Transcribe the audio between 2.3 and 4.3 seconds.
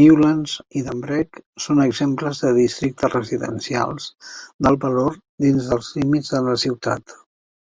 de districtes residencials